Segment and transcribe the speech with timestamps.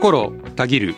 [0.00, 0.94] 心たぎる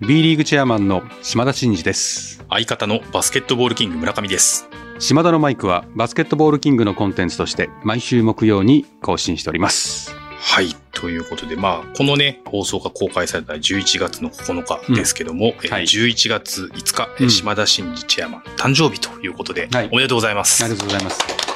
[0.00, 4.68] B リーグチェアマンの島田真二です相方のバスケットボールキング村上です。
[4.98, 10.74] 島田のマイクはバスケットボールキングのコンテンツとして毎週木曜に更新しておりますはい。
[10.90, 20.64] ということで、まあ、このね、放送が公開された11月の9日ですけども、えーはい11月5日、えーうん島田真二チェアマン誕生日ということで、はいおめでとうございます。
[20.64, 21.49] ありがとうございます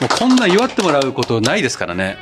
[0.00, 2.18] もうこんな祝ってもらうことないですからね。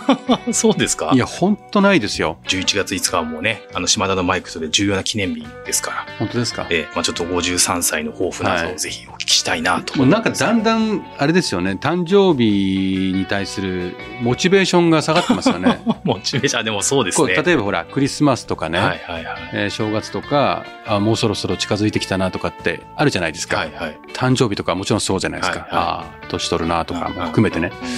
[0.52, 1.10] そうですか？
[1.12, 2.38] いやほんとないですよ。
[2.48, 6.66] 11月5日はもうね、あの、島田のマイクとで重要な記念日ですから、本当ですか？
[6.70, 8.74] えーまあちょっと53歳の抱負などはい。
[8.74, 10.40] をぜひお聞きしたいなともうなんか思います。
[10.40, 17.34] だんだんあれですよね誕生日に対するモチベーションが下がってますよね モチベーション、あでもそうですね。
[17.34, 19.50] 例えばほらクリスマスとかね、はいはいはい。
[19.52, 23.98] えー正月とかあもうそろそろ近づいてきたなとかってあるじゃないですか、はいはい。
[24.14, 27.88] 誕生日とかもちろんそうじゃないですか、はいああ年取るなとかも含めてねうん。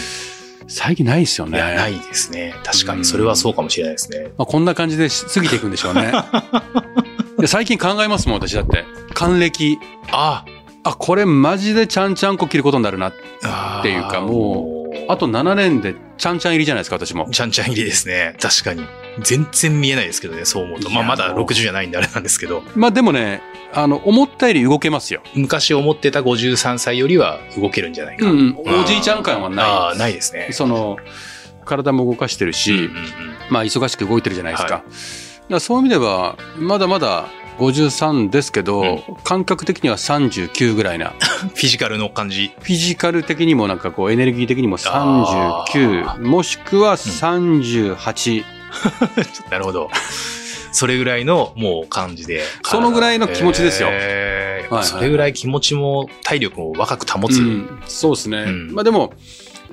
[0.69, 2.55] 最近ないですよねないですね。
[2.65, 4.31] 確かに、それはそうかもしれないですね。
[4.36, 6.12] まあ、こんな感じでし過ぎていくんでしょうね
[7.39, 9.78] で最近考えますもん私だって還暦
[10.12, 18.36] ああこれマジでちゃんちゃんこ切ることになるなあっていうかもあと7年でちゃんちゃん入りじゃないですか私もちゃんちゃん入りですね。
[18.41, 18.84] 確かに。
[19.23, 20.91] 全然見えないですけどね、そう思うと。
[20.91, 23.42] まあ、まだもう60じゃないんであれなんですけど、まあでもね
[23.73, 28.31] あの思ったより動けますよ、昔思ってた53歳よりは動けるんじゃないか。
[28.31, 30.53] うん、おじいちゃん感はあなあ、ないですねい。
[30.53, 30.98] その
[31.64, 32.91] 体も動かしてるし、うんうんうん
[33.51, 34.75] まあ忙しく動いてるじゃないですか。
[34.75, 37.27] はいだそういう意味では、まだまだ
[37.59, 41.12] 53ですけど、うん感覚的には39ぐらいな。
[41.20, 42.53] フィジカルの感じ。
[42.61, 48.45] フィジカル的にもなんかこうエネルギー的にもあ39、もしくは38、
[49.51, 49.91] なるほど。
[50.73, 52.42] それぐらいのもう感じで。
[52.65, 57.41] そのぐらいの気持ちですよへーはいはいそれぐらい気持ちも体力も若く保つ。
[57.41, 58.39] うんそうですね。
[58.39, 59.12] うんまあでも、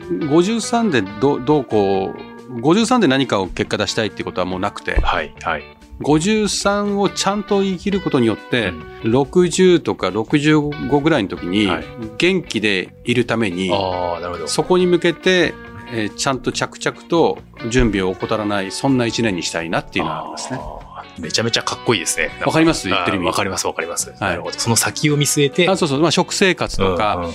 [0.10, 5.77] 53でどどうこう、53で何かを結果出したいっていうことはもうなくて、はい、はい。
[6.02, 11.86] 53をちゃんと生きることによって、うん60とか65ぐらいの時にはい
[12.18, 14.48] 元気でいるために、ああ、なるほど。
[14.48, 15.54] そこに向けて、
[15.92, 17.38] えーちゃんと着々と
[17.70, 20.60] 準備を怠らないそんな一年にしたいなっていうのがありますね。
[21.20, 22.32] めちゃめちゃかっこいいですね。
[22.46, 22.90] わかります？
[22.90, 24.14] 言ってる意味わかります、わかります。
[24.20, 24.60] なるほど。
[24.60, 25.70] その先を見据えて。
[25.70, 27.34] あそうそう、まあ、食生活とか、うんうん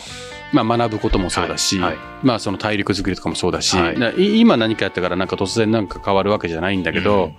[0.52, 7.34] まあ、学ぶこともそうだし、はいはいまあ、その体力作りとかもそうだし、はい今何かやったからなんか突然なんか変わるわけじゃないんだけど、うん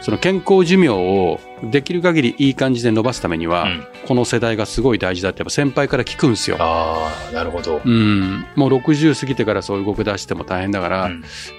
[0.00, 3.84] その健康寿命をできる限りいい感じで伸ばすためには、うん。
[4.06, 6.56] この世代がすごい大事だってやっぱ先輩から聞くんですよ。
[6.60, 7.80] ああ、なるほど。
[7.84, 11.10] うん、もう60過ぎてからそう動き出しても大変だから、やっ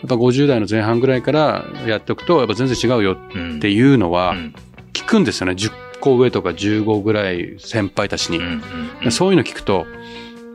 [0.07, 4.56] ぱ50代の前半ぐらいからやっておくとやっぱ全然違うようんっていうのはうん。
[4.94, 5.53] 聞くんですよね。
[5.53, 8.61] 10個上とか15ぐらい先輩たちに、うんうん
[9.06, 9.11] うん。
[9.11, 9.85] そういうの聞くと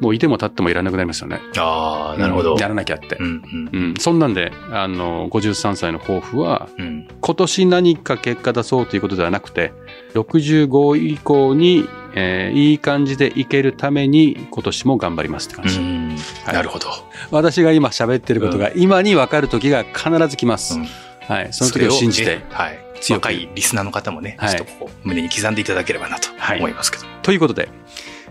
[0.00, 1.40] もういても立ってもいらなくなりますよね。
[1.56, 2.54] ああ、なるほど。
[2.54, 2.58] うん。
[2.58, 3.80] やらなきゃって、うんうん。
[3.80, 3.94] うん。
[3.98, 7.08] そんなんであの53歳の抱負はうん。
[7.20, 9.72] 今年何か結果出そうということではなくて
[10.14, 16.16] 65以降に、えーいい感じでいけるために今年も頑張りますって感じ、うん。
[16.44, 16.54] はい。
[16.54, 16.88] なるほど。
[17.30, 20.86] 私が今喋ってることが今に分かる時が必ず来ます、うん。
[21.26, 22.78] はい、その時を信じてはい。
[23.00, 23.26] 強く。
[23.26, 24.56] 若いリスナーの方もね、はい。
[24.56, 26.58] ちょっとこう胸に刻んでいただければなとはい。
[26.58, 27.04] 思いますけど。
[27.22, 27.68] ということで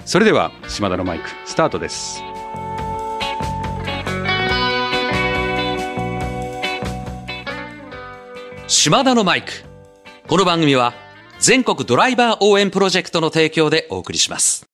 [0.05, 2.23] それでは島田のマイクスタートです
[8.67, 9.51] 島田のマイク。
[10.27, 10.93] この番組は
[11.39, 14.72] 全国ドライバー応援プロジェクトの提供でお送りします。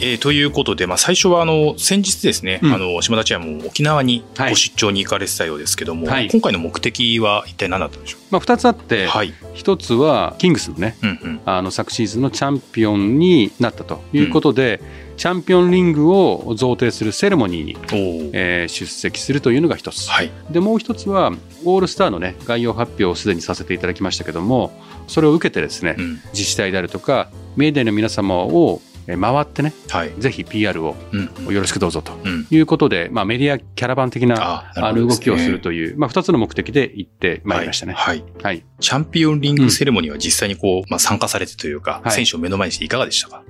[0.00, 2.74] えーということで、まあ、最初はあの先日ですね、うん。
[2.74, 4.50] あの島田ちゃんも沖縄にはい。
[4.50, 6.28] ご出張に行かれてたようですけども、はい。
[6.30, 14.80] 今回の目的は一体何だったんでしょまあ、2つあって、うはい、1つはキングスのねうんうん、あの昨シーズンのチャンピオンになったということで、
[15.16, 18.30] チャンピオンリングを贈呈するセレモニーに、おー。
[18.32, 21.32] えー出席するというのが1つ、はい、でもう1つは
[21.64, 24.72] オールスターのね概要発表をすでにさせていただきましたけども
[25.06, 37.92] それを受けてですね、うん、自治体であるとかメディアの皆様をえー回ってねはい、ぜひ PR をうんうんよろしくどうぞとうん、いうことで、まあ、メディアキャラバン的なああの動きをするという、まあ、2つの目的で行ってまいりましたね。
[37.92, 38.18] はい。
[38.20, 43.42] はいはいチャンピオンリングセレモニーは実際にこう、まあ、参加されてというか、はい選手を目の前にしていかがでしたか？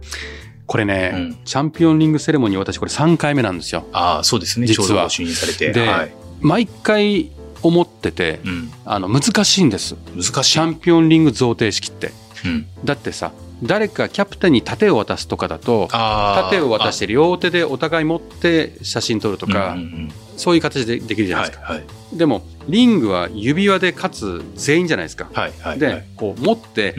[0.67, 3.87] これね、うんチャンピオンリングセレモニー私これ3回目なんですよ。
[3.93, 4.67] ああ、そうですね。
[4.67, 5.73] 実は就任されて。
[5.73, 6.13] ではい。
[6.41, 7.31] 毎回
[7.63, 8.71] 思っててうん。
[8.85, 10.53] あの難しいんです難しい。
[10.53, 12.13] チャンピオンリング贈呈式って。
[12.45, 12.67] うん。
[12.85, 13.33] だってさ
[13.63, 20.13] 誰かキャプテンに盾を渡すとかだと盾を渡して両手でお互い持って写真撮るとか、うんうんうん。
[20.37, 26.05] そういう形でできるじゃないですか、はいでもリングは指輪でかつ全員じゃないですか、はいはいで、はい。
[26.17, 26.95] こう持って、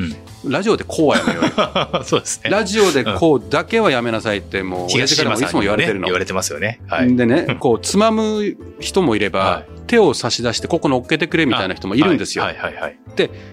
[0.46, 1.50] ラジオでこうはやめようよ。
[1.50, 2.50] は いそうですね。
[2.50, 6.82] ラジオでこうだけはやめなさいってもう親父からもいつも言われてるの、言われてますよね。
[6.88, 7.16] はい。
[7.16, 13.00] でねこうつまむ人もいれば、は手を差し出してここ乗っけてくれみたいな人もいるんですよ、はいはいはい。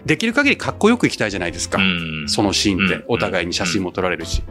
[0.04, 2.28] できる限りかっこよくいきたいじゃないですか、うん。
[2.28, 2.96] そのシーンって。
[2.96, 3.04] うん。
[3.08, 4.42] お互いに写真も撮られるし、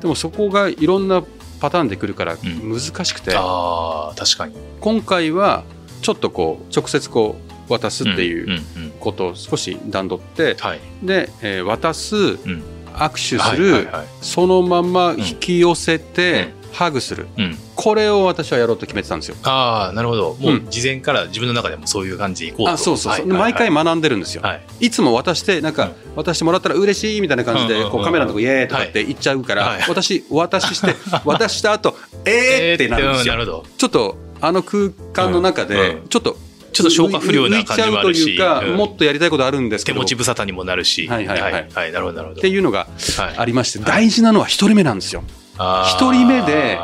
[0.00, 1.22] でもそこがいろんな
[1.60, 2.38] パターンで来るからん。
[2.38, 4.56] 難しくて、ああ確かに。
[4.80, 5.64] 今回は
[6.02, 7.36] ちょっとこう直接こ
[7.68, 8.56] う渡すっていうんんう
[8.88, 8.92] ん。
[8.98, 10.80] ことを少し段取って、はい。
[11.02, 12.62] で、えー渡す、ん。
[12.92, 13.88] 握手する、
[14.20, 17.26] そのまま引き寄せて、ハグする。
[17.36, 17.58] うん。
[17.76, 19.36] これを私はやろうと決めてたんですよ。
[19.44, 20.36] ああなるほど。
[20.40, 20.66] もううん。
[20.70, 22.72] 事前から自分の中でもそういう感じでいこうと。
[22.72, 23.20] あそうそうそう、はい。
[23.22, 23.30] はい。
[23.30, 24.42] はい毎回学んでるんですよ。
[24.42, 24.62] はい。
[24.80, 27.92] いつも渡して、なんかうん、渡してもらったら嬉しいみたいな感じで、うんうんうんうん。
[27.92, 29.82] こうカメラのとこイエーイとかって言っちゃうから、はい。
[29.88, 30.94] 私、お渡しして、
[31.24, 33.34] 渡した後、えーってなるんですよ。
[33.34, 33.66] なるほど。
[33.76, 35.96] ちょっと、あの空間の中でうん。
[36.02, 36.36] うん、ちょっと、
[36.72, 38.76] ちょっと消化不良な感じもあるしうというか、うん。
[38.76, 41.06] もっとやりたいことあるんですけ手ど、持ち無沙汰にもなるし。
[41.08, 41.40] はいはい。
[41.40, 41.68] はい。
[41.72, 41.92] はい。
[41.92, 42.38] なるほどなるほど。
[42.38, 42.86] っていうのが
[43.18, 43.34] はい。
[43.38, 45.24] ありまして、大事なのは一人目なんですよ。
[45.60, 45.88] あー。
[45.90, 46.78] 一人目で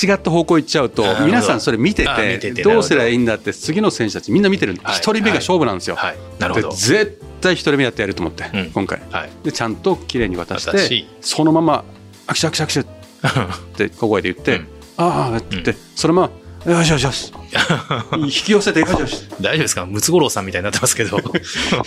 [0.00, 2.78] 違った方向行っちゃうと皆さんそれ見てて、ど。
[2.78, 4.96] うすればいいんだって、次の選手たちみんな見てるんで、はい。
[4.96, 5.96] 一人目が勝負なんですよ。
[5.96, 6.16] はい。
[6.38, 6.68] なるほど。
[6.70, 8.70] で絶対一人目やってやると思って、うん。
[8.70, 9.00] 今回。
[9.10, 9.30] はい。
[9.42, 11.84] で、ちゃんと綺麗に渡し、てそのまま、
[12.26, 14.68] 握手握手握手って小声で言って、うん。
[14.98, 16.30] ああって言って、そのまま、
[16.66, 17.32] よしよしよし、
[18.16, 19.84] 引き寄せてよしよし、大丈夫ですか？
[19.84, 21.18] ムツゴロウさんみたいになってますけど。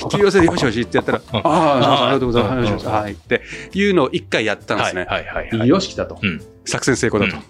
[0.04, 3.14] 引き寄せてよしよしってやったら、ああ、ありがとうございます、よしよし、はい。
[3.14, 3.42] って
[3.74, 5.06] いうのを一回やったんですね。
[5.10, 5.68] はいはいはいはい。
[5.70, 6.20] よし、来たと。
[6.22, 6.42] うん。
[6.66, 7.38] 作戦成功だと。
[7.38, 7.44] うん。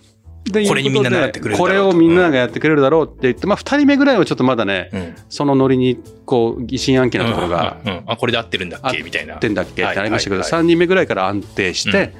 [0.51, 5.15] でこれにみんないうことで習ってくれるこれをみんながやってくれるだろうって言って、まあ、2人目ぐらいはちょっとまだね、うん。
[5.27, 5.97] そのノリに
[6.27, 9.01] こう疑心暗鬼なところがあこれで合ってるんだっけ？
[9.01, 9.33] みたいな。
[9.33, 12.13] 合ってんだっけってなりましたけど、はいはい3人目ぐらいから安定して、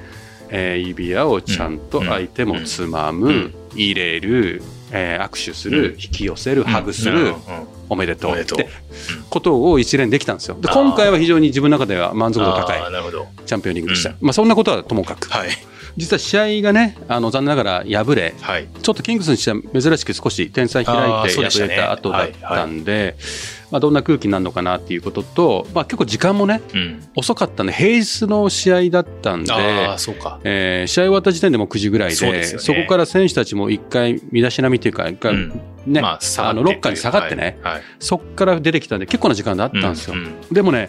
[0.48, 3.54] えー指輪をちゃんと相手もつまむ、うん。
[3.76, 4.60] 入れる、
[4.96, 5.92] えー握手する、うん。
[5.92, 7.34] 引き寄せる、ハグする、
[7.88, 8.36] おめでとう。
[8.36, 8.68] って
[9.30, 10.56] ことを一連できたんですよ。
[10.60, 12.80] で今回は非常に自分の中では満足度高い
[13.46, 14.10] チャンピオンリングでした。
[14.10, 14.16] うん。
[14.20, 15.48] まあそんなことはともかく、はい。
[15.96, 18.68] 実は試合がね、あの残念ながら敗れ、はい。
[18.82, 23.16] ちょっとキングスにしては珍しく少し点差開いて敗れた後だったんで、
[23.70, 27.08] まあ、どんな空気になるのかなっていうことと、まあ、結構時間もね、うん。
[27.16, 30.40] 遅かったんで、平日の試合だったんで、ああそうか。
[30.44, 32.14] えー試合終わった時点でもう9時ぐらいで、
[32.44, 32.84] そね。
[32.84, 35.60] こから選手たちも一回、身だしなみというか、一回、うん。
[35.86, 37.72] ね、まああのロッカーに下がってね、はい。
[37.74, 37.82] はい。
[37.98, 40.14] そこから出てきたんで、結構な時間だったんですよ。
[40.14, 40.34] うんうん。
[40.52, 40.88] でもね、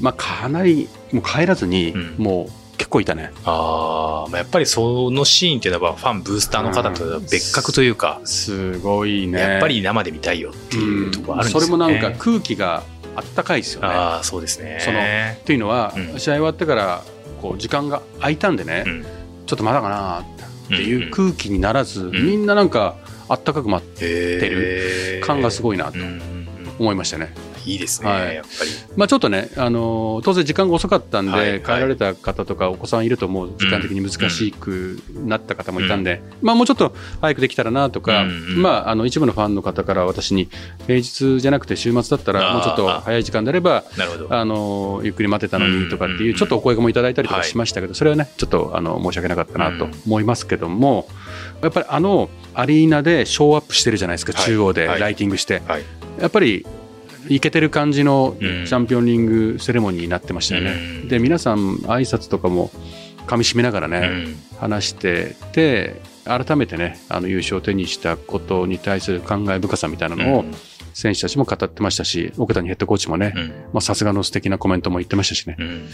[0.00, 2.14] まあ、かなり、もう帰らずに、うん。
[2.18, 3.32] もう結構いたね。
[3.44, 9.40] ああ、まあ、やっぱりそのシーンっていうのはファン、ブースターの方とは別格というか、すごいね。
[9.40, 11.66] やっぱり生で見たいよっていうところあるんですよね。
[11.66, 12.82] それもなんか空気が
[13.16, 13.88] あったかいですよね。
[13.88, 14.78] ああ、そうですね。
[14.80, 17.02] そのっていうのは、うん試合終わってから
[17.40, 19.06] こう時間が空いたんでね、うん
[19.46, 22.96] ちょっとまだかなっていう空気にならず、んみんななんか
[23.28, 26.48] あったかく待っててる感がすごいなとうんうんうん
[26.78, 27.34] 思いましたね。
[27.64, 28.34] いいですね、はい。
[28.34, 28.70] やっぱり。
[28.96, 31.60] まあ、ちょっとね、あのー当然時間が遅かったんで、はいはい。
[31.60, 40.48] 帰られた方とかお子さんいるともう時間的に難しくなった方もいたんで、まあ、もうちょっと早くできたらなとか、うんうんまあ、あの一部のファンの方から私に
[40.86, 43.84] 平日じゃなくて週末だったらもうちょっと早い時間であれば。
[44.30, 51.08] あのゆっくり待ってたのにとかってうんうんうんいうちょっとお声もいただいたりとかしましたけど、それはねちょっとあの申し訳なかったなと思いますけども、
[51.62, 54.44] やっぱりあのアリーナでショーアップしてるじゃないですか、はい。
[54.44, 55.00] 中央ではい。
[55.00, 55.84] ライティングして、はい。
[56.20, 56.66] やっぱり
[57.28, 58.62] いけてる感じのチうん。
[58.64, 60.70] ャンピオンリングセレモニーになってましたよね。
[60.70, 60.74] う
[61.06, 61.08] ん。
[61.08, 62.70] で皆さん挨拶とかも
[63.26, 64.36] 噛み締めながらね、うん。
[64.58, 70.44] 話してて改めてねあの優勝を手にしたことに対する感慨深さみたいなのを
[70.94, 73.34] 選手たちも語ってましたし桶谷ヘッドコーチもね、
[73.80, 75.56] さすがの素敵なコメントも言ってましたしね。
[75.58, 75.88] うん。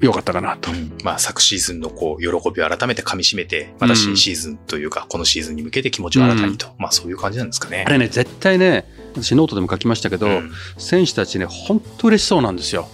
[0.00, 0.70] よかったかなと。
[1.04, 7.84] まあ、昨シーズンのこう喜びを改めて噛み締めて、また新シーズンというか、このシーズンに向けて気持ちを新たにと、まあそういう感じなんですかね。
[7.86, 10.50] あれね絶対ね私ノートでも書きましたけど、うん。
[10.78, 12.88] 選手たちね本当嬉しそうなんですよ。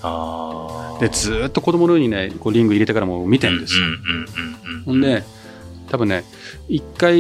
[1.00, 3.74] でずーっと子供のようにねこうリング入れてからも見てるんです。
[3.78, 3.84] よ。
[4.84, 5.22] ほんで
[5.90, 6.24] 多分ね
[6.68, 7.18] 1回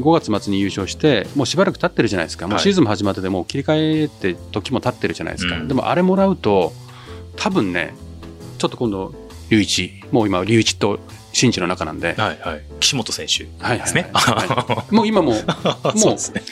[0.00, 2.46] 5月末に優勝してもうしばらく経ってるじゃないですか。
[2.46, 5.68] もうはいシーズンも始まっててもう切り替えて時も経ってるじゃないですか、うん。
[5.68, 6.72] でもあれもらうと
[7.36, 7.94] 多分ね
[8.58, 9.14] ちょっと今度
[9.50, 10.02] 龍一。
[10.10, 10.98] もう今龍一と
[11.38, 12.62] 新地の中なんで、はいはい。
[12.80, 14.10] 岸本選手ですね。
[14.12, 15.32] はもう今も
[15.94, 16.42] うそうですね。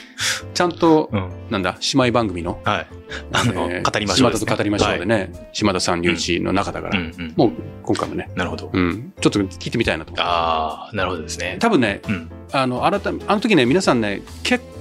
[0.55, 2.87] ちゃんとうんなんだ姉妹番組のはい。
[3.33, 4.31] あの、えー語りましょう。
[4.33, 7.01] 島田と語りましょうでね、島田さん龍一の中だから、
[7.37, 7.53] もう
[7.83, 8.71] 今回もね、なるほど。
[8.73, 11.57] うん、ちょっと聞いてみたいなと思ってああ、なるほどですね。
[11.59, 12.31] 多分ねうん。
[12.53, 14.76] あの改めあの時ね皆さんね結構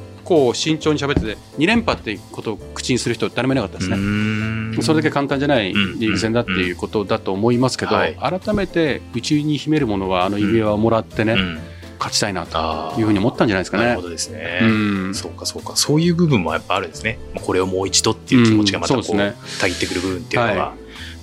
[0.54, 3.98] 慎重に喋ってて、2連覇っていうことを口にする人誰もいなかったですね。
[3.98, 11.60] ねそれだけ簡単じゃないリうんーグ戦だっていうことだと思いますけど、はい改めて内に秘めるものはあの指輪をもらってね、うん
[11.98, 14.02] 勝ちたいなというふうに思ったんじゃないですかねなるほ。
[14.04, 14.60] どですね。
[14.62, 15.76] うんそうかそうか。
[15.76, 17.18] そういう部分もやっぱあるんですね。
[17.42, 20.66] これをもう一度っていう気持ちがまたこう、うんそうでたぎってくる部分っていうのは。
[20.68, 20.74] は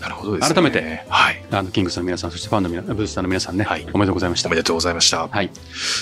[0.02, 0.54] なるほどですね。
[0.54, 1.04] 改めて。
[1.08, 1.44] はい。
[1.50, 4.48] あのキングスの皆さん、そしてファンの皆ブースターの皆さんね、はいおめでとうございました。
[4.48, 5.28] おめでとうございました。
[5.28, 5.50] はい、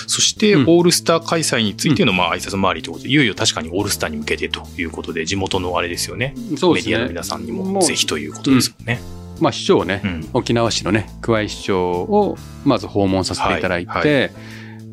[0.07, 6.33] そして、うんオールスター開催についての、まあ、挨拶回りということで、いよいよ確かにオールスターに向けてということで、地元のあれですよね。
[6.57, 9.01] そうですねメディアの皆さんにもぜひということですもんね。
[9.39, 10.29] まあ、市長をね、うん。
[10.33, 14.29] 沖縄市のね、桑井市長をまず訪問させていただいて、はいは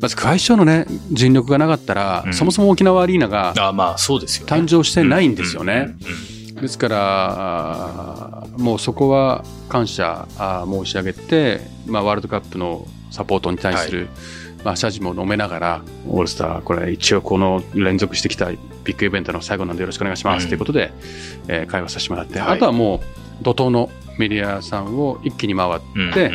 [0.01, 4.51] まず桑井市長のね、尽力がなかったら、うんそもそも沖縄アリーナがあまあ、そうですよね。
[4.51, 5.95] 誕生してないんですよね。
[6.61, 14.07] ですから、もうそこは感謝申し上げて、まあ、ワールドカップのサポートに対する、
[14.63, 18.57] まあ、謝辞も飲めながら、オールスター、これ一応この連続してきたビ
[18.93, 20.91] ッグイベントの最後なんでよろしくお願いします、うんということで、
[21.47, 22.99] えー会話させてもらって、はいあとはもう
[23.43, 25.79] 怒涛のメディアさんを一気に回っ
[26.13, 26.31] て、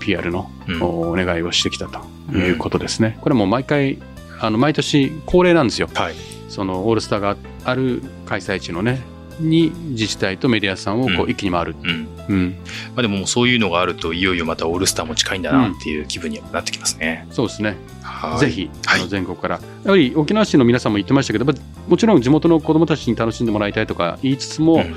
[0.00, 2.00] PR のうんお願いをしてきたと
[2.36, 3.18] いうことですね。
[3.20, 3.98] これもう毎回、
[4.40, 5.88] あの毎年恒例なんですよ。
[5.94, 6.14] はい。
[6.48, 9.00] そのオールスターがある開催地のね、
[9.40, 11.76] に自治体とメディアさんをこう一気に回る。
[11.82, 12.08] うん。
[12.28, 12.56] うん、
[12.94, 17.26] まあでももうそういうのがあると、いよいよまたオールスターも近いんだなっていう気分にはなってきますね。
[17.30, 17.76] そうですね。
[18.02, 19.60] はいぜひ、はいあの全国から。
[19.84, 21.56] やはり沖縄市の皆さんも言ってましたけど、まあ
[21.88, 24.96] もちろん地元の子どもたちに楽しんでもらいたいとか言いつつも、うん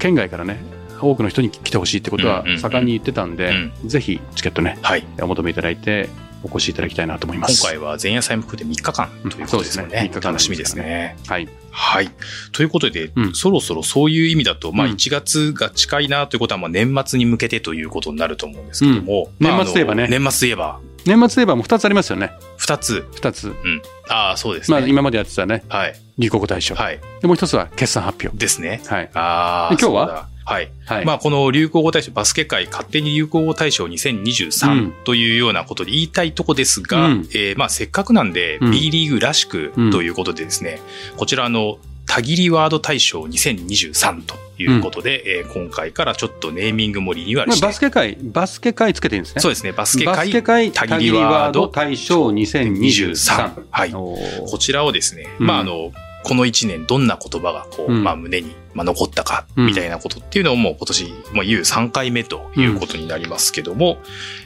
[0.00, 0.58] 県外からね、
[1.00, 3.52] 多くの人に来てほしいってことは盛んに言ってたんで、
[3.84, 5.06] ぜひチケットね、はい。
[5.20, 6.08] お求めいただいて、
[6.42, 7.62] お越しいただきたいなと思いま今す。
[7.66, 10.10] 回は前夜祭も含めて3日間ということですようんねね。
[10.10, 11.16] 3日間楽しみですね。
[11.26, 11.48] はい。
[11.70, 12.10] はい。
[12.52, 22.32] ということで、うんそろそろそういう意味だと、まあうん1月が近いなということは、まあ年末に向けてということになると思うんですけども、うんまあ年末といえばね年末といえば、年末といえばもう2つありますよね。
[22.58, 23.06] 2つ。
[23.16, 23.48] 2つ。
[23.48, 23.82] うん。
[24.08, 24.78] ああ、そうですね。
[24.78, 25.94] まあ今までやってたね、はい。
[26.18, 26.74] 流行語大賞。
[26.74, 26.98] はい。
[27.20, 28.36] で、もう一つは決算発表。
[28.36, 28.80] ですね。
[28.86, 29.10] はい。
[29.14, 29.76] ああ。
[29.76, 30.28] で今日は？
[30.44, 30.72] はい。
[30.86, 31.04] はい。
[31.04, 40.80] まあ、この流行語大賞、バスケ界勝手に流行語大賞うん2023というようなことで言いたいとこですが、うんえーまあ、せっかくなんで、うん B リーグらしくうんということでですね、
[41.16, 49.40] こちらの、たぎりワード大賞2023ということで、えー今回からちょっとネーミングもリニューアルまあして、バスケ界、バスケ界つけていいんですね。
[49.40, 53.66] そうですね、バスケ界たたぎぎりワードド大賞2023。
[53.70, 53.92] はい。
[53.92, 54.18] こ
[54.58, 55.92] ちらをですね、うんまあ、あの、
[56.24, 59.66] この一年どんな言葉がこう、うんまあ胸に、まあ、残ったか、うん。
[59.66, 63.98] みたいなことっていうのをもう今年、まあ、言う3回目ということになりますけども、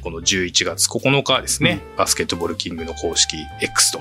[0.03, 4.01] この11月9日はですね、バスケットボールキングの公式 X と、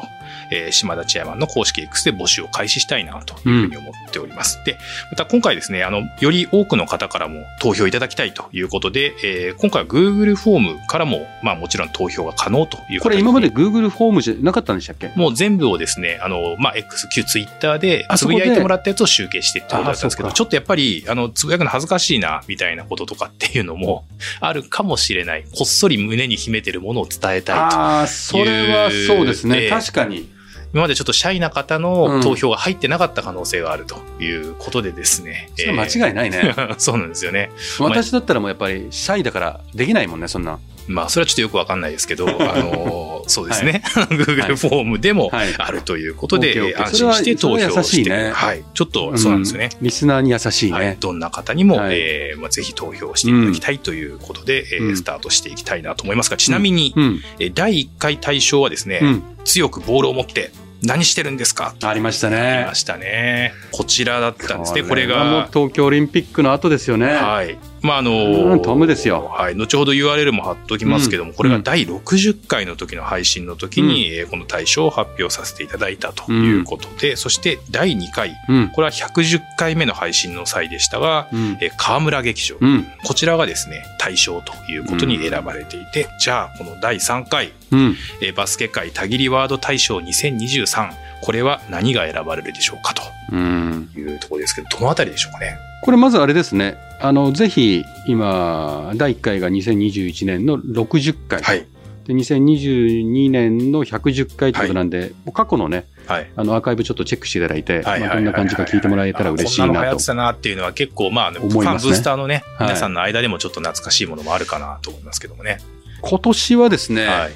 [0.52, 4.60] えー島田チェアマンの公式 X で募集を開始したいなというふうに思っております。
[4.66, 4.78] で、
[5.12, 15.12] また今回ですね、あの、より多くの方からも投票いただきたいということで、えー今回は Google フォームからも、まあもちろん投票が可能というこれ今まで Google フォームじゃなかったんでしたっけ？
[15.16, 24.06] もう全部をですね、あの、まあ、X、旧ツイッターでつぶやいてもらったやつを集計してってことだったんですけど、あそうかちょっとやっぱり、あの、つぶやくの恥ずかしいな、みたいなこととかっていうのも
[24.42, 25.44] あるかもしれない。
[25.44, 27.54] こっそり胸に秘めてるものを伝えたいと。
[27.54, 29.66] ああ、それはそうですね。
[29.66, 30.30] えー確かに。
[30.74, 35.52] 今までちょっとシャイな方うんの投票が入ってなかった可能性があるということでですね。
[35.56, 36.56] それ間違いないね。
[36.72, 36.74] い。
[36.80, 37.52] そうなんですよね。
[37.80, 40.60] 私だったらもうやっぱりシャイだからできないもんね、そんな。
[40.88, 43.82] まあ、それはちょっとよくわかんないですけど、 あの、そうですね。
[44.10, 48.64] Google フォームでもはいあるということで、オッケーオッケー安心して投票して、優しいねはい。
[48.74, 49.70] ちょっと、そうなんですよね。
[49.80, 50.98] うんリスナーに優しいはいね。
[51.00, 57.22] どんな方にも、はいえーまあ、ぜひ投票していただきたいということで、えーうんスタートしていきたいなと思いますが、ちなみに、うん。
[57.40, 59.24] えー第1回対象はですね、うん。
[59.46, 60.52] 強くボールを持って
[60.84, 61.74] 何してるんですか？
[61.82, 62.76] ありましたありねま。
[62.76, 63.54] したね。
[63.72, 64.84] こちらだったんですね。
[64.84, 67.08] これはもうが、東京オリンピックの後ですよね。
[67.08, 67.58] はい。
[67.84, 68.12] まあ、あの
[68.46, 69.56] うんトムですよはい。
[69.56, 78.70] 後ほど URL も貼っときますけども、これが第60回の時の配信の時に、えーこの対象を発表させていただいたということで、そして第2回、うん。
[78.70, 81.58] これは110回目の配信の際でしたが、うん。
[81.62, 82.56] えー河村劇場。
[82.62, 82.88] うん。
[83.04, 87.98] こちらがですね、対象ということに選ばれていて、じゃあ、この第3回、うん。
[88.22, 90.90] えーバスケ界たぎりワード大賞2023、
[91.22, 92.94] これは何が選ばれるでしょうか
[93.32, 93.90] うん。
[93.94, 95.58] というところですけど、どのあたりでしょうかね？
[95.84, 96.78] これまずあれですね。
[97.02, 101.42] あの、ぜひ、今、第1回が2021年の60回。
[101.42, 101.68] はい。
[102.06, 106.32] で、2022年の110回ということなんで、もう過去のね、はい。
[106.38, 110.06] あの、アーカイブちょっとチェックしていただいて、はいまあどんな感じか聞いてもらえたら嬉しいなとあこんなの流行って。
[110.06, 115.58] たなっていうのは結構、まあ、ファン思いますねブースターのね、はい皆さんの間でもちょっと懐かしいものもあるかなと思いますけどもね。
[116.02, 117.32] 今年はですね、はい。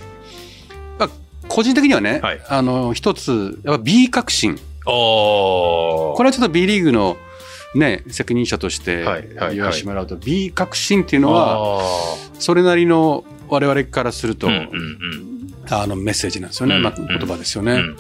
[1.50, 4.58] 個人的にはね、はいあの、一つ、やっぱ B 革新。
[4.86, 7.18] おこれはちょっと B リーグの
[7.78, 11.84] ね、責任者としてはいはい言わせてもらうと、B 革新っていうのは、は、
[12.40, 15.38] それなりの我々からすると、うんうんうん。
[15.70, 17.74] あのメッセージなんですよね、うんまあ、言葉ですよね。
[17.74, 17.98] うん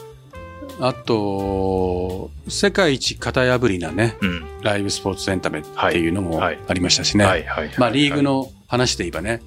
[0.79, 4.46] あと、世界一型破りなね、うん。
[4.62, 7.25] ライブスポーツエンタメっていうのもはいありましたしね。
[7.25, 7.72] はいはい。
[7.79, 9.41] まあ、リーグの話で言えばね。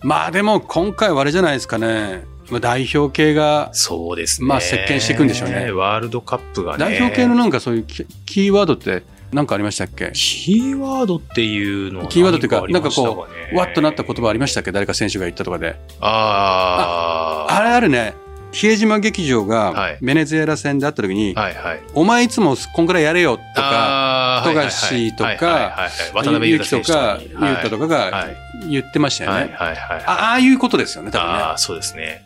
[0.00, 2.24] まあ、でも今回はあれじゃないですかね。
[2.50, 4.48] まあ代表系が、そうですね。
[4.48, 6.78] まあ席巻していくんでしょうねワールドカップがね。
[6.78, 9.02] 代表系のなんかそういうキキーワードって
[9.32, 10.12] 何かありましたっけ？
[10.14, 14.72] キーワードっていうのはキーワードっていうか、なんかこねう、わっとなった言葉ありましたっけ？
[14.72, 15.76] 誰か選手が言ったとかで。
[16.00, 18.14] ああれあるね。
[18.52, 21.40] 比江島劇場がはいベネズエラ戦で会った時に、あ。
[21.40, 21.80] はいはい。
[21.94, 28.36] お前いつもこんくらいやれよとか、富樫とかはいはいはいはい渡辺裕太選手とか、にユータとかがはい
[28.70, 29.36] 言ってましたよね。
[29.36, 29.76] はいはいはい。
[30.06, 31.38] あああいうことですよね、多分ね。
[31.38, 32.24] ああ、そうですね。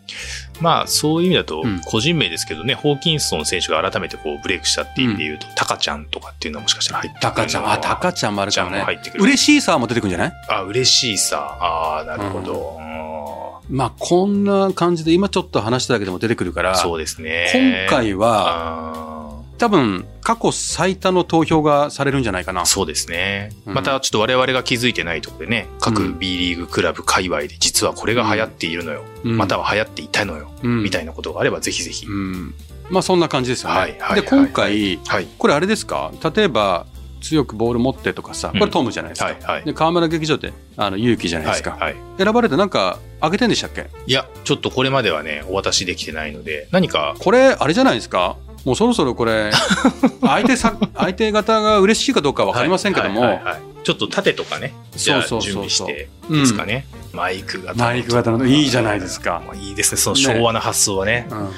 [0.60, 9.18] まあ、そういう意味だとうん、個人名ですけどね、ホーキンソン選手が改めてこうブレイクしたっていう意味で言うと、タカちゃんとかっていうのはもしかしたら入ってくるタカちゃん、あ、タカちゃんもあるかもね入ってく。
[9.18, 10.32] る嬉しいさも出てくるんじゃない？
[10.48, 11.38] あ、嬉しいさ。
[11.60, 12.78] ああ、なるほど。
[12.78, 12.90] うん
[13.70, 17.86] まあ、こんな感じで、今ちょっと話しただけでも出てくるから、そうですね。
[17.88, 22.64] 今回は、あ多分、過去最多の投票がされるんじゃないかなー。
[22.64, 23.50] そうですね。
[23.66, 29.04] うんまたちょっと我々が気づいてないところでね、各うん B リーグクラブ界隈で実はこれが流行っているのよ。
[29.24, 30.50] うんまたは流行っていたのよ。
[30.62, 32.06] うんみたいなことがあればぜひぜひ。
[32.06, 32.54] うん。
[32.90, 33.78] まあ、そんな感じですよね。
[33.78, 35.28] はいはいはいで、今回、はい。
[35.38, 36.10] これあれですか？
[36.34, 36.86] 例えば、
[37.20, 39.26] 強くボール持ってとかさ、こうんれトムじゃないですか。
[39.26, 41.70] はいはいで、河村劇場って、あの、勇気じゃないですか。
[41.72, 41.94] はいはい。
[42.18, 43.86] 選ばれてなんか、あげてんでしたっけ？
[44.06, 48.36] いや、ちょっとこれまではね、お渡しできてないので、何か、これ、あれじゃないですか？
[48.64, 49.50] もうそろそろこれ、
[50.20, 53.60] 相手さ、相手方が嬉しいかどうかわかりませんけども、はいはいはいはい。
[53.82, 56.86] ちょっと縦とかね、準備してうんですかね。
[57.12, 57.84] マイク型の。
[57.84, 58.44] マイク型の。
[58.46, 59.42] いいじゃないですか。
[59.46, 60.00] まあいいですね。
[60.00, 61.48] その昭和な発想はね、うん。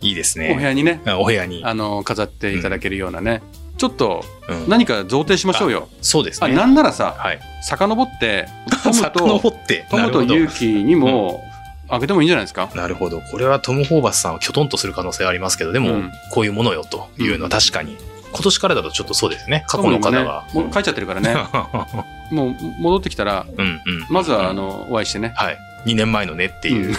[0.00, 0.62] いいですお部ね。
[0.62, 1.62] 屋にね、あお部屋に。
[1.64, 3.42] あの、飾っていただけるようなね、
[3.76, 4.68] ちょっとうん。
[4.68, 5.88] 何か贈呈しましょうよ。
[5.90, 6.54] あ、そうですね。
[6.54, 7.40] なんならさ、はい。
[7.62, 8.48] 遡って、
[8.82, 9.56] トム 遡と。
[9.90, 11.42] トムと勇気にも、
[11.94, 12.70] あげてもいいんじゃないですか？
[12.74, 13.20] なるほど。
[13.20, 17.96] これはトム・ホーバスさんをきょとんとする可能性はありますけど、でも、うんこういうものよというのは確かに、
[18.32, 19.64] 今年からだとちょっとそうですね。
[19.68, 20.44] 過去の方が。
[20.54, 21.34] ねもう書いちゃってるからね。
[22.32, 23.80] もう戻ってきたら、うんうん。
[24.08, 25.34] まずは、あうん、の、お会いしてね。
[25.36, 25.58] はい。
[25.84, 26.86] 2年前のねっていう。
[26.86, 26.98] うんも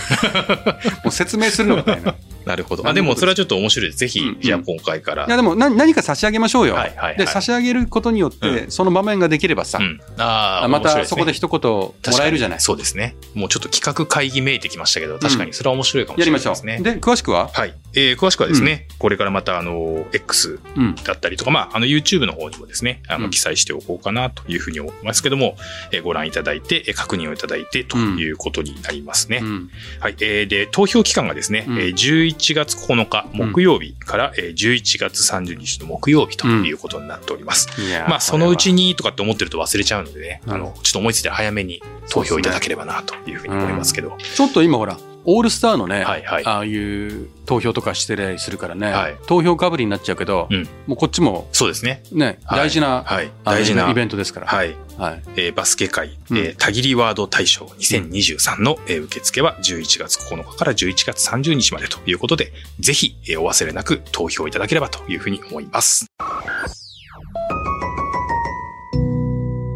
[1.07, 2.03] う説明するのが大変。
[2.03, 2.15] いな
[2.55, 2.88] るほど。
[2.88, 4.00] あ、でもそれはちょっと面白いです。
[4.00, 5.25] ぜひうん、じゃあ今回から。
[5.29, 6.75] や、でも何何か差し上げましょうよ。
[6.75, 10.00] はいはいはいで、差し上げることによって、その場面ができればさう、ん。
[10.17, 12.59] ああ、またそこで一言もらえるじゃない？
[12.59, 13.15] そうですね。
[13.33, 16.77] もうちょっと企画会議めいてきましたけど、確かにそれは面白いかもしれやりましょないですね。
[16.79, 16.84] う。
[16.95, 17.49] で、詳しくは？
[17.53, 17.73] はい。
[17.95, 20.95] えー詳しくはですね、これからまた、あの、X うん。
[20.95, 25.56] だったりとか、まあ、あの、YouTube の方にもですね、あの、うん記載しておこうかなというふうに思いますけども、
[25.91, 29.39] えーご覧いただいて、えー確認をいただいてということになりますね。
[29.43, 29.69] うん。
[29.99, 30.15] はい。
[30.21, 37.69] えーで、投票期間がですね、うんえー11月9日木曜日から、えー11月30日の木曜日ということになっております。
[37.82, 38.84] いやまあ、そのうちに。
[38.84, 44.17] にとかって思ってると忘れちゃうのでね、うんあの、ちょっと思いついて早めに投票いただければなというふうに思いますけど。
[44.36, 46.45] ちょっと今ほら、オールスターのね、はいはい。
[46.45, 52.03] ああいう投票とかしてたりするからね、はい投票かぶりになっちゃうけど、うんもうこっちもそうですね。
[52.12, 53.31] ね、はい大事な、はい。
[53.43, 53.89] 大事な。
[53.89, 54.47] イベントですから。
[54.47, 54.75] はい。
[54.97, 55.23] はい。
[55.36, 66.05] えーバスケ界、うんえー、たぎりワード大賞2023の、えー受付は11月9日から11月30日までということで、ぜひ、えーお忘れなく投票いただければというふうに思います。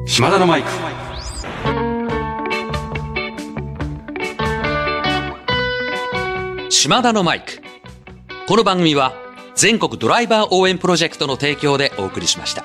[0.05, 1.06] 島田のマイク。
[6.69, 7.61] 島田のマイク。
[8.47, 9.13] この番組は
[9.55, 12.63] 全国ドライバー応援プロジェクトの提供でお送りしました。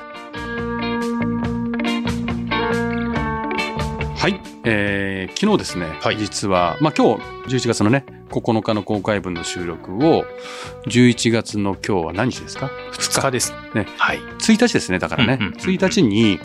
[4.16, 4.40] はい。
[4.64, 7.22] えー、昨日ですね、はい実は、まあ今日、
[7.54, 10.24] 11月のね、9日の公開分の収録を、
[10.86, 13.52] 11月の今日は何日ですか？2日です。
[13.74, 14.18] ねはい。
[14.18, 15.34] 1日ですね、だからね。
[15.34, 16.40] うんうんうんうん1日に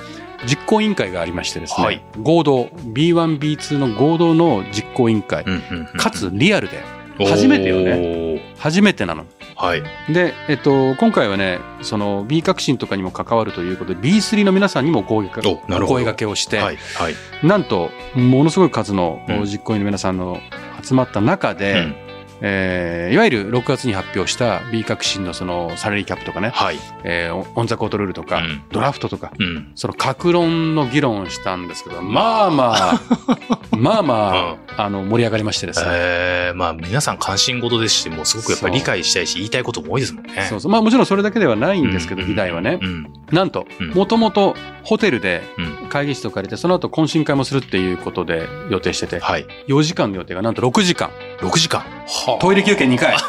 [0.45, 6.83] 実行委員会がありましてですね、はい合同、B1、B2 の合同の実行委員会、うんうんうんかつリアルで、
[7.25, 7.97] 初めてよね
[8.35, 8.53] ね。
[8.57, 9.25] 初めてなの。
[9.55, 9.83] はい。
[10.11, 16.77] で、えっと、今回はね、その B 革新とかにも関わるということで、B3 の皆さんにも声掛けおなるほど声掛けをして、はい。
[16.95, 17.15] はい。
[17.43, 20.39] なんと、ものすごい数のうん実行委員の皆さんの
[20.83, 21.95] 集まった中で、うん
[22.41, 26.77] えーいわゆる6月に発表した B 革新のそのサラリーキャップとかね、はい。
[27.03, 29.71] えーオンザコートルールとか、うんドラフトとか、うん。
[29.75, 33.01] その格論の議論をしたんですけど、まあまあ、
[33.77, 35.85] まあまあ、あの、盛り上がりましてですね。
[35.91, 40.45] えー、まあ皆さん関心事ですし、もうすごくやっぱり理解したいし、言いたいことも多いですもんね。
[40.49, 40.71] そうそう。
[40.71, 42.85] まあもちろんそれだけではないんですけど、うん議題はねう。
[42.85, 43.13] ん。
[43.31, 45.89] なんとうん、もともとホテルでうん。
[45.89, 49.45] 会議室を借りて、その後懇親会もするっていうことで予定してて、はい。
[49.67, 51.11] 4時間の予定がなんと6時間。
[51.39, 51.81] 6時間。
[51.81, 53.15] はトイレ休憩2回。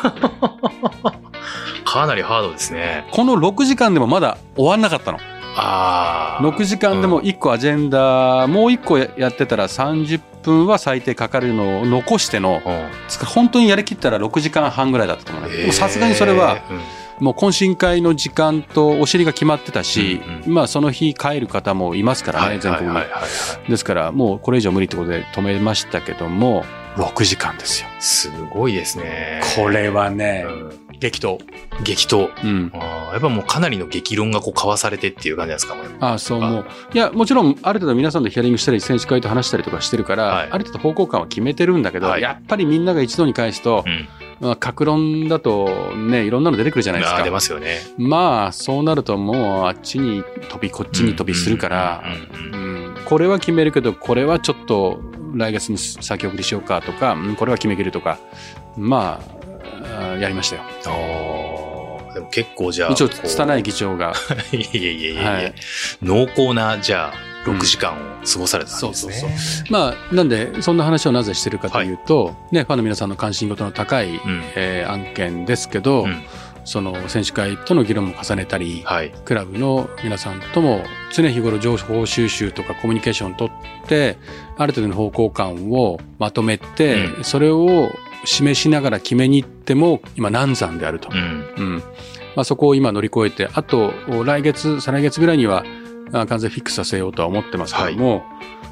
[1.85, 3.07] かなりハードですね。
[3.13, 5.19] この6時間でもまだ終わんなかったの。
[5.57, 6.43] ああ。
[6.43, 12.63] 6時間でも1個アジェンダ、もう1個やってたら30分は最低かかるのを残しての、
[13.27, 16.59] 本当にやりきったら6時間半ぐらいだったと思うさすがにそれは、
[17.21, 22.97] もう懇親会の時間とお尻が決まってたし、うんまあその日帰る方もいますからね、はい全国に。
[23.69, 26.65] ですからもうこれ以上無理ってことで止めましたけども、
[26.97, 27.89] 6時間ですよ。
[28.01, 29.41] すごいですね。
[29.57, 31.39] これはねうん激闘。
[31.85, 32.31] 激闘。
[32.45, 32.71] うん。
[32.75, 36.67] あーやっぱもうかなりの激論がこう交わされてっていう感じですかもうああ、そう思う。
[36.93, 44.09] いや、もちろん、ある程度皆さんとヒアリングしたり、選手会と話したりとかしてるから、はいある程度方向感は決めてるんだけど、はいやっぱりみんなが一度に返すと、うん。
[44.41, 47.31] まあ、格論だとね、いろんなの出てくるじゃないですあー出か。
[47.33, 47.81] ますよね。
[47.97, 52.05] まあ、そうなるともう、あっちに飛び、こっちに飛びするから
[53.05, 55.01] これは決めるけど、これはちょっと
[55.35, 58.19] 来月に先送りしようかとか、うんこれは決めきるとか、
[58.77, 59.38] まあ、
[60.21, 60.63] やりましたよ。
[60.87, 62.93] ああ、でも結構じゃあ。
[62.93, 64.15] 一応、拙い議長が。
[64.53, 65.55] いやいやいやいや、はい
[66.03, 68.95] 濃厚な、じゃあ、6時間を過ごされたんですね。
[68.95, 69.31] そうそう
[69.71, 76.23] まあ、なんで、そんな話をなぜしてるかというと、ね、ファンの皆さんの関心事の高い、うんえー案件ですけど、うん
[76.69, 79.11] その選手会との議論も重ねたり、はい。
[79.25, 80.83] クラブの皆さんとも
[81.15, 84.19] 常日頃情報収集とかコミュニケーションを取って、
[84.59, 87.89] ある程度の方向感をまとめて、うそれを
[88.25, 91.09] 示しながら決めに行っても、今難産であると。
[91.13, 91.47] うん。
[91.57, 91.83] うん。
[92.37, 93.93] まあ、そこを今乗り越えて、あと、
[94.25, 95.65] 来月、再来月ぐらいには、
[96.13, 98.25] あ完全フィックスさせようとは思ってますけども、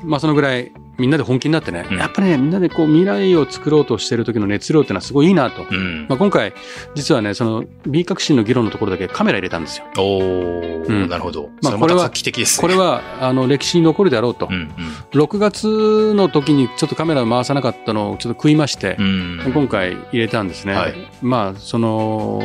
[0.04, 5.66] まあ、そのぐらい、みんなで本気になってね、うんやっぱりね、みんなでこう、未来を作ろうとしてる時の熱量ってのはすごいいいなと。
[5.70, 6.06] うん。
[6.08, 6.54] まあ、今回、
[6.94, 9.84] 実はね、その、B 革新の議論のところだけカメラ入れたんですよ。
[9.98, 11.50] おー、うんなるほど。
[11.62, 12.10] まあこれはね。
[12.58, 14.48] これ、は、あの、歴史に残るであろうと。
[14.50, 14.70] うん
[15.12, 19.40] 6月の時にちょっとカメラを回さなかったのをちょっと食いましてう、ん。
[19.44, 19.52] うん。
[19.52, 20.74] 今回入れたんですね。
[20.74, 22.42] はいまあ、その、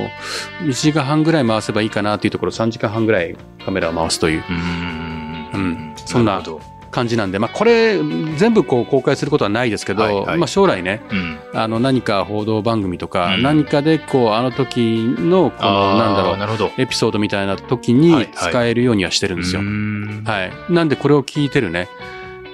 [0.64, 5.62] 1時間半ぐらい回せばいいかなというところ、3時間半ぐらいカメラを回すといううん。
[5.62, 7.98] うんそんなるほど感じなんで、まあ、これ、
[8.38, 11.40] 全部こう公開することはないですけど、はいはいまあ、将来ね、うん。
[11.54, 16.72] あの、何か報道番組とか、うん何かで、こう、あの時の、この、なんだろう、なるほど。
[16.78, 19.62] エピソードみたいな時はいにはい使えるようにはしてるんですよ。
[19.62, 20.52] うーんはい。
[20.70, 21.88] なんで、これを聞いてるね、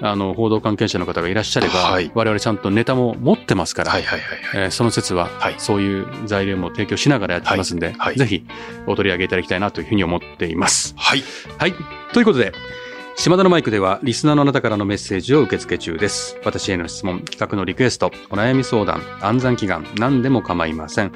[0.02, 4.66] あの、報道関係者の方がいらっしゃれば、はい我々ちゃんとネタも持ってますから、はいはいはいはい。
[4.66, 8.46] えーその説は、はいそういう材料も提供しながらやってますんで、はいはいぜひ
[8.86, 10.94] お取り上げいただきたいなというふうに思っています。
[10.98, 11.24] はい。
[11.58, 11.74] はい。
[12.14, 12.54] ということで、
[13.20, 16.38] 島田のマイクではリスナーのあなたからのメッセージを受け付け中です。
[16.46, 21.12] 私への質問、企画のリクエスト、お悩み相談、暗算祈願、何でも構いません。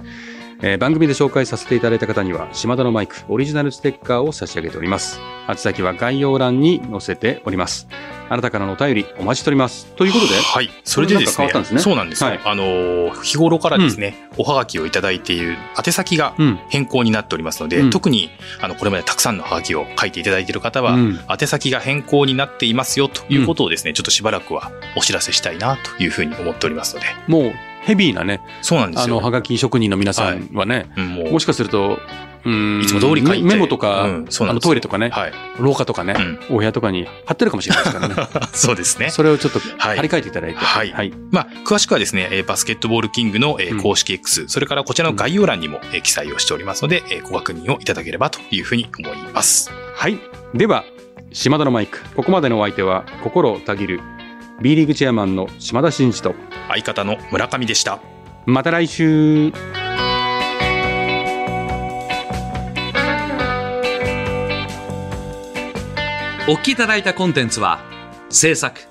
[0.61, 5.19] えー番組で紹介させていただいた方には、島田のマイクオリジナルステッカーを差し上げております。
[5.49, 7.87] 宛先は概要欄に載せております。
[8.29, 9.87] あなたからのお便りお待ちしております。
[9.95, 10.69] ということで、はい。
[10.83, 11.35] それでですね。
[11.37, 12.29] 変わったんですねそうなんですよ。
[12.29, 16.59] はいあのー、日頃からですね、おはがきをいただいている宛先がうん。
[16.69, 18.29] 変更になっておりますので、うん特に、
[18.61, 27.07] あの、これまでたくさんのハガキを書いていただいている方は、うん宛先が変更になっていますよということをですね、ちょっとしばらくはお知らせしたいなというふうに思っておりますので。
[27.27, 29.17] もう、ヘビーなね、そうなんですよ。
[29.17, 31.99] あの、はがき職人の皆さんはね、うんもうもしかすると、
[32.43, 35.33] うんいつも通り書いてメメモとか、うんあのトイレとかね、はい。
[35.59, 36.15] 廊下とかね、
[36.49, 38.15] お部屋とかに貼ってるかもしれないですからね。
[38.53, 39.09] そうですね。
[39.09, 40.57] それをちょっとはい貼り替えていただいて。
[40.57, 41.13] はいはい。
[41.31, 49.71] まあ、詳しくはですね、えーバスケットボールキングの公式 X、それからこちらの概要欄にもえー記載をしておりますので、えーご確認をいただければというふうに思います。
[49.95, 50.17] はい。
[50.53, 50.83] では、
[51.31, 51.99] 島田のマイク。
[52.15, 54.01] ここまでのお相手は、心たぎる、
[54.61, 56.35] B リーグチェアマンの島田真二と、
[56.67, 57.99] 相方の村上でした。
[58.45, 59.51] また来週
[66.47, 67.79] お聞きいただいたコンテンツは、
[68.29, 68.81] 制作、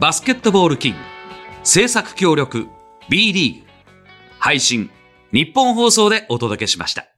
[0.00, 0.98] バスケットボールキング、
[1.62, 2.66] 制作協力、
[3.08, 3.66] B リーグ、
[4.40, 4.90] 配信、
[5.32, 7.11] 日本放送でお届けしました。